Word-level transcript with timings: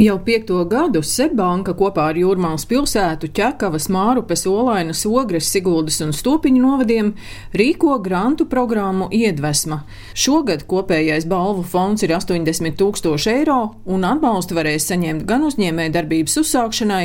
Jau 0.00 0.14
piekto 0.24 0.62
gadu 0.64 1.02
Seibanka 1.04 1.74
kopā 1.76 2.06
ar 2.08 2.16
Jūrmālas 2.16 2.62
pilsētu, 2.64 3.28
Ķekavas, 3.36 3.90
Mārupes, 3.92 4.46
Olainas, 4.48 5.02
Ogres, 5.04 5.50
Siguldas 5.52 5.98
un 6.00 6.14
Stopiņu 6.16 6.62
novadiem 6.62 7.10
rīko 7.52 7.98
grantu 8.00 8.46
programmu 8.48 9.10
Iedvesma. 9.12 9.82
Šogad 10.16 10.64
kopējais 10.70 11.26
balvu 11.28 11.66
fonds 11.68 12.00
ir 12.06 12.14
80 12.16 12.78
tūkstoši 12.80 13.28
eiro, 13.34 13.58
un 13.84 14.06
atbalstu 14.08 14.56
varēs 14.56 14.86
saņemt 14.88 15.26
gan 15.28 15.44
uzņēmē 15.50 15.90
darbības 15.92 16.38
uzsākšanai, 16.46 17.02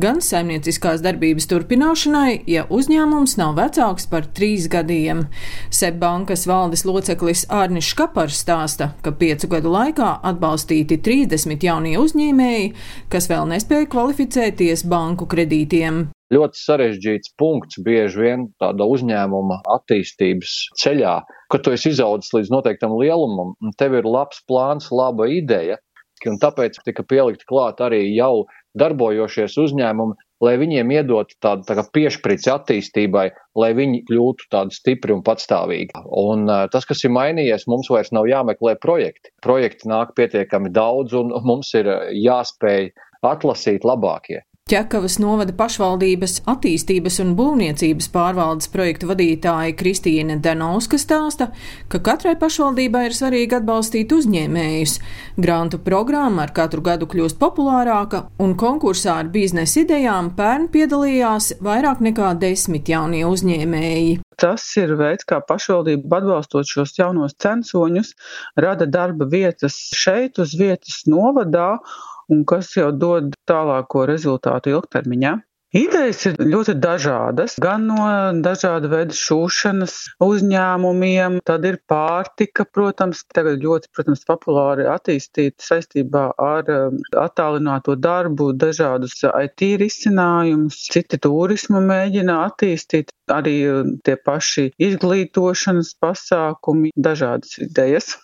gan 0.00 0.24
saimnieciskās 0.24 1.04
darbības 1.04 1.50
turpināšanai, 1.52 2.46
ja 2.48 2.64
uzņēmums 2.72 3.36
nav 3.42 3.60
vecāks 3.60 4.08
par 4.08 4.24
trīs 4.24 4.70
gadiem. 4.72 5.26
Seibankas 5.68 6.46
valdes 6.48 6.86
loceklis 6.88 7.44
Ārnis 7.52 7.92
Škapars 7.92 8.40
stāsta, 8.40 8.94
ka 9.04 9.12
piecu 9.12 9.52
gadu 9.52 9.76
laikā 9.76 10.16
atbalstīti 10.32 11.02
30 11.04 11.68
jaunie 11.68 11.98
uzņēmumi, 12.00 12.36
uzņēmēji, 12.38 12.74
kas 13.10 13.28
vēl 13.28 13.48
nespēja 13.50 13.88
kvalificēties 13.90 14.86
banku 14.86 15.26
kredītiem. 15.26 16.08
Ļoti 16.28 16.60
sarežģīts 16.60 17.32
punkts 17.40 17.80
bieži 17.80 18.20
vien 18.20 18.48
tāda 18.60 18.84
uzņēmuma 18.84 19.62
attīstības 19.64 20.68
ceļā, 20.76 21.24
kad 21.48 21.64
tu 21.64 21.72
esi 21.72 21.88
izaudzis 21.94 22.34
līdz 22.34 22.50
noteiktam 22.52 22.92
lielumam, 23.00 23.54
un 23.56 23.72
tev 23.80 23.96
ir 23.96 24.04
labs 24.04 24.42
plāns, 24.44 24.90
laba 24.92 25.24
ideja, 25.32 25.78
un 26.26 26.40
tāpēc 26.42 26.80
tika 26.82 27.04
pielikt 27.06 27.46
klāt 27.46 27.78
arī 27.84 28.02
jau 28.16 28.48
darbojošies 28.78 29.54
uzņēmumi, 29.62 30.16
lai 30.42 30.54
viņiem 30.58 30.90
iedot 30.94 31.32
tādu 31.42 31.66
tā 31.66 31.82
piešprici 31.94 32.50
attīstībai, 32.52 33.26
lai 33.58 33.70
viņi 33.78 34.04
kļūtu 34.10 34.50
tādi 34.54 34.74
stipri 34.74 35.14
un 35.14 35.22
patstāvīgi. 35.26 36.02
Un 36.06 36.46
tas, 36.72 36.86
kas 36.88 37.04
ir 37.04 37.14
mainījies, 37.14 37.66
mums 37.70 37.90
vairs 37.90 38.12
nav 38.14 38.28
jāmeklē 38.30 38.76
projekti. 38.82 39.32
Projekti 39.42 39.90
nāk 39.90 40.14
pietiekami 40.18 40.70
daudz, 40.74 41.14
un 41.18 41.34
mums 41.46 41.74
ir 41.78 41.90
jāspēj 42.14 42.92
atlasīt 43.26 43.86
labākie. 43.86 44.42
Ķekavas 44.68 45.14
novada 45.16 45.54
pašvaldības 45.56 46.42
attīstības 46.52 47.14
un 47.22 47.30
būvniecības 47.38 48.10
pārvaldes 48.12 48.68
projektu 48.68 49.08
vadītāja 49.08 49.72
Kristīna 49.80 50.34
Danovska 50.44 50.98
stāsta, 51.00 51.46
ka 51.88 52.02
katrai 52.04 52.34
pašvaldībai 52.36 53.06
ir 53.06 53.16
svarīgi 53.16 53.56
atbalstīt 53.56 54.12
uzņēmējus. 54.12 54.98
Grantu 55.40 55.80
programma 55.86 56.44
ar 56.44 56.52
katru 56.58 56.84
gadu 56.84 57.08
kļūst 57.08 57.38
populārāka, 57.40 58.26
un 58.44 58.52
konkursā 58.60 59.14
ar 59.22 59.30
biznesa 59.32 59.86
idejām 59.86 60.34
pērn 60.36 60.68
piedalījās 60.74 61.54
vairāk 61.64 62.04
nekā 62.04 62.34
desmit 62.42 62.92
jaunie 62.92 63.24
uzņēmēji. 63.24 64.18
Tas 64.36 64.68
ir 64.76 64.92
veids, 65.00 65.24
kā 65.24 65.40
pašvaldība 65.48 66.20
atbalstot 66.20 66.68
šos 66.68 66.92
jaunos 67.00 67.40
censoņus, 67.40 68.12
rada 68.60 68.84
darba 68.84 69.24
vietas 69.32 69.80
šeit 69.96 70.36
uz 70.44 70.52
vietas 70.60 71.06
novadā 71.08 71.78
un 72.32 72.44
kas 72.48 72.72
jau 72.76 72.90
dod 72.92 73.34
tālāko 73.48 74.06
rezultātu 74.08 74.76
ilgtermiņā. 74.76 75.36
Idejas 75.76 76.22
ir 76.24 76.38
ļoti 76.48 76.72
dažādas, 76.80 77.58
gan 77.60 77.82
no 77.90 78.04
dažāda 78.40 78.88
veida 78.88 79.12
šūšanas 79.12 79.96
uzņēmumiem, 80.24 81.42
tad 81.44 81.66
ir 81.68 81.76
pārtika, 81.92 82.64
protams, 82.64 83.20
tagad 83.36 83.60
ļoti, 83.60 83.90
protams, 83.92 84.22
populāri 84.24 84.86
attīstīta 84.88 85.60
saistībā 85.66 86.22
ar 86.40 86.72
um, 86.72 86.96
attālināto 87.20 87.98
darbu, 88.00 88.54
dažādus 88.56 89.20
IT 89.28 89.68
risinājumus, 89.82 90.78
citi 90.88 91.20
turismu 91.20 91.84
mēģina 91.84 92.38
attīstīt, 92.46 93.12
arī 93.28 93.58
um, 93.68 93.92
tie 94.08 94.16
paši 94.16 94.70
izglītošanas 94.80 95.92
pasākumi, 96.00 96.96
dažādas 96.96 97.60
idejas. 97.60 98.14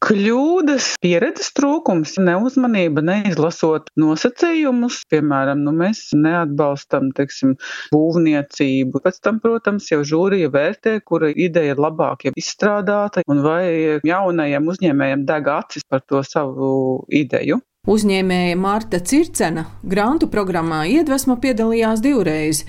Kļūdas, 0.00 0.84
pieredzes 1.04 1.50
trūkums, 1.52 2.14
neuzmanība, 2.24 3.02
neizlasot 3.04 3.90
nosacījumus, 4.00 5.02
piemēram, 5.12 5.60
nu, 5.66 5.74
mēs 5.76 6.00
neatbalstam, 6.16 7.10
teiksim, 7.18 7.52
būvniecību. 7.92 9.02
Pēc 9.04 9.20
tam, 9.26 9.42
protams, 9.44 9.90
jau 9.92 10.00
žūrija 10.12 10.48
vērtē, 10.54 10.94
kura 11.04 11.28
ideja 11.28 11.76
ir 11.76 11.84
labāk 11.84 12.24
jau 12.30 12.32
izstrādāta 12.40 13.26
un 13.28 13.44
vai 13.44 14.00
jaunajiem 14.08 14.72
uzņēmējiem 14.72 15.26
deg 15.28 15.52
acis 15.58 15.84
par 15.84 16.00
to 16.08 16.24
savu 16.24 16.70
ideju. 17.12 17.60
Uzņēmēja 17.90 18.54
Marta 18.54 19.00
Circena 19.02 19.64
grantu 19.82 20.28
programmā 20.30 20.84
iedvesma 20.86 21.34
piedalījās 21.42 21.98
divreiz. 22.04 22.60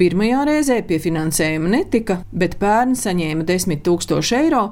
Pirmajā 0.00 0.46
reizē 0.48 0.78
pie 0.88 0.96
finansējuma 1.04 1.68
netika, 1.74 2.16
bet 2.32 2.54
pērn 2.62 2.94
saņēma 2.96 3.44
10 3.50 3.82
tūkstoši 3.84 4.38
eiro, 4.38 4.62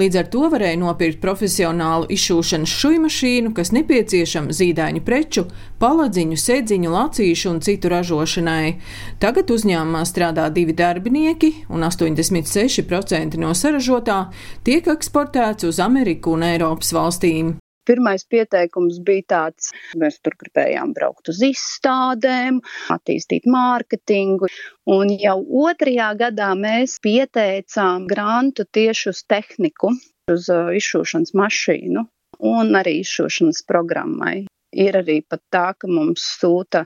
līdz 0.00 0.18
ar 0.22 0.30
to 0.32 0.46
varēja 0.54 0.80
nopirkt 0.80 1.20
profesionālu 1.20 2.08
izšūšanas 2.16 2.78
šujmašīnu, 2.78 3.52
kas 3.52 3.74
nepieciešama 3.76 4.56
zīdaiņu 4.56 5.04
preču, 5.04 5.44
paladziņu, 5.84 6.40
sēdziņu, 6.46 6.96
lacīšu 6.96 7.52
un 7.52 7.62
citu 7.68 7.92
ražošanai. 7.92 8.74
Tagad 9.20 9.52
uzņēmumā 9.52 10.06
strādā 10.08 10.48
divi 10.48 10.72
darbinieki, 10.80 11.54
un 11.68 11.84
86% 11.92 13.36
no 13.36 13.52
saražotā 13.52 14.22
tiek 14.64 14.92
eksportēts 14.96 15.68
uz 15.68 15.84
Ameriku 15.84 16.38
un 16.38 16.48
Eiropas 16.54 16.96
valstīm. 16.96 17.58
Pirmais 17.88 18.26
pieteikums 18.28 18.98
bija 19.04 19.24
tāds, 19.34 19.72
mēs 19.96 20.18
tur 20.24 20.36
gribējām 20.40 20.92
braukt 20.96 21.30
uz 21.32 21.40
izstādēm, 21.46 22.60
attīstīt 22.92 23.48
mārketingu, 23.48 24.50
un 24.92 25.14
jau 25.16 25.38
otrajā 25.64 26.12
gadā 26.20 26.52
mēs 26.58 26.98
pieteicām 27.04 28.06
grantu 28.10 28.68
tieši 28.78 29.10
uz 29.14 29.24
tehniku, 29.28 29.94
uz 30.32 30.50
uh, 30.52 30.70
izšūšanas 30.76 31.34
mašīnu 31.38 32.04
un 32.52 32.78
arī 32.78 33.00
izšūšanas 33.02 33.64
programmai. 33.68 34.46
Ir 34.76 34.98
arī 35.00 35.22
pat 35.24 35.40
tā, 35.48 35.64
ka 35.80 35.88
mums 35.88 36.26
sūta 36.38 36.82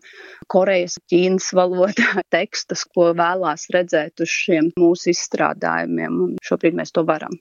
Korejas, 0.52 1.00
Ķīnas 1.10 1.48
valodā 1.58 2.22
tekstus, 2.34 2.84
ko 2.86 3.10
vēlās 3.18 3.66
redzēt 3.74 4.22
uz 4.22 4.30
šiem 4.30 4.70
mūsu 4.78 5.10
izstrādājumiem, 5.10 6.20
un 6.26 6.36
šobrīd 6.46 6.78
mēs 6.78 6.94
to 6.94 7.02
varam. 7.08 7.34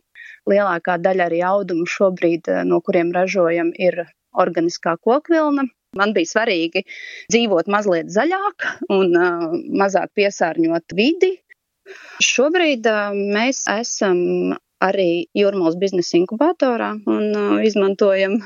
Lielākā 0.49 0.97
daļa 1.01 1.27
arī 1.29 1.43
audumu 1.47 1.85
šobrīd, 1.89 2.49
eh, 2.49 2.63
no 2.67 2.81
kuriem 2.85 3.13
ražojam, 3.15 3.71
ir 3.77 4.05
organiskā 4.45 4.97
kokvilna. 4.97 5.67
Man 5.97 6.13
bija 6.15 6.29
svarīgi 6.29 6.85
dzīvot 7.33 7.67
mazliet 7.67 8.11
zaļāk 8.15 8.67
un 8.95 9.15
uh, 9.19 9.41
mazāk 9.81 10.13
piesārņot 10.15 10.95
vidi. 10.95 11.33
Šobrīd 12.23 12.87
uh, 12.87 13.17
mēs 13.35 13.65
esam 13.73 14.21
arī 14.81 15.27
Jūrmālas 15.37 15.75
biznesa 15.81 16.15
inkubatorā 16.21 16.93
un 17.11 17.25
uh, 17.35 17.57
izmantojam 17.67 18.37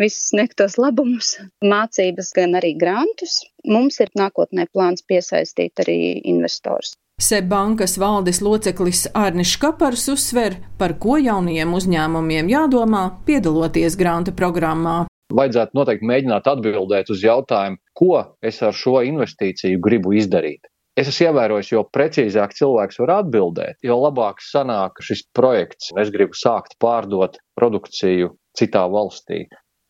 visus 0.00 0.30
sniegtos 0.32 0.78
labumus, 0.80 1.34
mācības, 1.74 2.32
gan 2.40 2.56
arī 2.58 2.72
grantus. 2.80 3.42
Mums 3.68 4.00
ir 4.00 4.12
nākotnē 4.18 4.66
plāns 4.72 5.04
piesaistīt 5.04 5.84
arī 5.84 5.98
investors. 6.24 6.96
Seibankas 7.18 7.96
valdes 7.98 8.38
loceklis 8.38 9.08
Arnis 9.14 9.56
Kapars 9.58 10.04
uzsver, 10.12 10.54
par 10.78 10.92
ko 11.02 11.16
jaunajiem 11.18 11.72
uzņēmumiem 11.74 12.46
jādomā, 12.52 13.00
piedaloties 13.26 13.96
grāmatu 13.98 14.30
programmā. 14.38 14.92
Vajadzētu 15.34 15.74
noteikti 15.74 16.06
mēģināt 16.06 16.46
atbildēt 16.46 17.10
uz 17.10 17.24
jautājumu, 17.26 17.80
ko 17.98 18.20
es 18.38 18.62
ar 18.62 18.70
šo 18.70 19.00
investīciju 19.08 19.80
gribu 19.82 20.14
izdarīt. 20.14 20.70
Es 20.94 21.10
esmu 21.10 21.32
ievērojis, 21.32 21.72
jo 21.74 21.82
precīzāk 21.90 22.54
cilvēks 22.54 23.02
var 23.02 23.16
atbildēt, 23.16 23.80
jo 23.82 23.98
labāk 23.98 24.38
sanāk 24.38 25.02
šis 25.02 25.26
projekts. 25.34 25.90
Es 25.98 26.14
gribu 26.14 26.38
sākt 26.38 26.78
pārdot 26.78 27.42
produkciju 27.58 28.30
citā 28.54 28.86
valstī. 28.94 29.48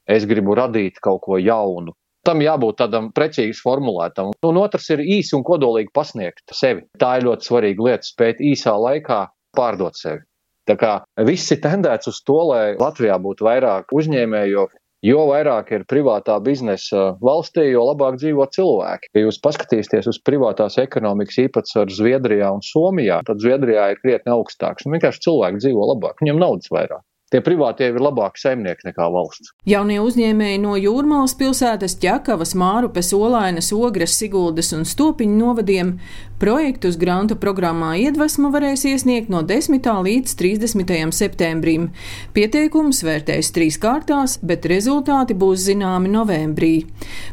Es 0.08 0.24
gribu 0.24 0.56
radīt 0.56 0.96
kaut 1.04 1.26
ko 1.28 1.36
jaunu, 1.36 1.92
tam 2.28 2.44
jābūt 2.44 2.80
tādam 2.82 3.10
precīzi 3.16 3.62
formulētam. 3.64 4.32
Un 4.46 4.60
otrs 4.60 4.90
ir 4.94 5.04
īsi 5.04 5.36
un 5.38 5.44
kodolīgi 5.46 5.94
pasniegt 5.96 6.44
sevi. 6.54 6.84
Tā 7.00 7.18
ir 7.18 7.28
ļoti 7.28 7.48
svarīga 7.48 7.90
lieta, 7.90 8.08
spēt 8.08 8.42
īsā 8.44 8.76
laikā 8.76 9.24
pārdot 9.56 9.96
sevi. 9.98 10.24
Tā 10.68 10.76
kā 10.76 10.90
viss 11.24 11.48
ir 11.54 11.62
tendēts 11.64 12.10
uz 12.10 12.20
to, 12.28 12.36
lai 12.50 12.76
Latvijā 12.76 13.16
būtu 13.24 13.46
vairāk 13.46 13.94
uzņēmēju, 13.96 14.52
jo, 14.52 14.66
jo 15.08 15.22
vairāk 15.30 15.72
ir 15.72 15.86
privātā 15.88 16.36
biznesa 16.44 17.14
valstī, 17.24 17.70
jo 17.70 17.86
labāk 17.88 18.18
dzīvo 18.20 18.44
cilvēki. 18.52 19.08
Ja 19.16 19.24
jūs 19.24 19.40
paskatīsieties 19.46 20.10
uz 20.12 20.20
privātās 20.28 20.76
ekonomikas 20.82 21.40
īpatsvaru 21.46 21.96
Zviedrijā 21.96 22.52
un 22.52 22.60
Somijā, 22.66 23.22
tad 23.24 23.40
Zviedrijā 23.40 23.94
ir 23.94 24.02
krietni 24.04 24.34
augstāks. 24.34 24.84
Un 24.84 24.98
vienkārši 24.98 25.24
cilvēki 25.24 25.64
dzīvo 25.64 25.88
labāk, 25.94 26.20
viņiem 26.20 26.44
naudas 26.44 26.68
vairāk. 26.74 27.07
Tie 27.28 27.42
privātie 27.44 27.90
ir 27.90 27.98
labāki 28.00 28.40
saimnieki 28.40 28.88
nekā 28.88 29.08
valsts. 29.12 29.52
Jaunie 29.68 29.98
uzņēmēji 30.00 30.62
no 30.62 30.78
Jūrmālas 30.80 31.34
pilsētas, 31.36 31.98
Ķekavas, 32.00 32.54
Mārupes, 32.56 33.12
Olainas, 33.12 33.68
Ogres, 33.76 34.16
Siguldas 34.16 34.72
un 34.72 34.86
Stopiņu 34.88 35.36
novadiem 35.36 35.98
Projektus 36.38 36.94
grantu 36.94 37.34
programmā 37.34 37.96
iedvesma 37.98 38.52
varēs 38.54 38.84
iesniegt 38.86 39.26
no 39.26 39.40
10. 39.42 39.82
līdz 39.82 40.36
30. 40.38 41.10
septembrim. 41.10 41.88
Pieteikumus 42.30 43.00
vērtēs 43.02 43.50
trīs 43.56 43.74
kārtās, 43.82 44.36
bet 44.46 44.68
rezultāti 44.70 45.34
būs 45.34 45.64
zināmi 45.66 46.12
novembrī. 46.12 46.84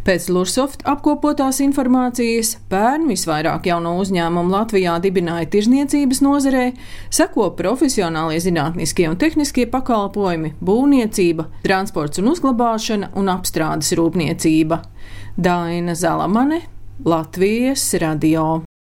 Pēc 0.08 0.26
Lursoft 0.34 0.82
apkopotās 0.90 1.62
informācijas 1.62 2.56
pērn 2.72 3.06
visvairāk 3.12 3.70
jauno 3.70 3.94
uzņēmumu 4.02 4.56
Latvijā 4.56 4.98
dibināja 5.04 5.52
tirzniecības 5.54 6.24
nozarē, 6.26 6.66
seko 7.14 7.52
profesionālie 7.62 8.42
zinātniskie 8.42 9.06
un 9.12 9.22
tehniskie 9.22 9.68
pakalpojumi, 9.86 10.56
būvniecība, 10.66 11.46
transports 11.66 12.22
un 12.22 12.32
uzglabāšana 12.34 13.14
un 13.20 13.30
apstrādes 13.36 13.94
rūpniecība. 13.98 14.82
Daina 15.38 15.94
Zalamane, 15.94 16.64
Latvijas 17.06 17.92
radio. 18.02 18.65